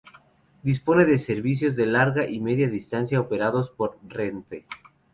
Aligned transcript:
Dispone 0.63 1.05
de 1.05 1.19
servicios 1.19 1.75
de 1.75 1.85
Larga 1.85 2.25
y 2.27 2.39
media 2.39 2.67
distancia 2.67 3.19
operados 3.21 3.69
por 3.69 3.99
Renfe. 4.01 4.65